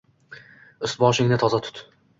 [0.89, 1.89] Ust-boshingni toza tut.